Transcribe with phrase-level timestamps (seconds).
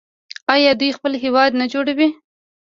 [0.53, 2.09] آیا دوی خپل هیواد نه جوړوي؟